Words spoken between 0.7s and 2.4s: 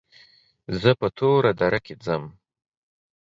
زه په توره دره کې ځم.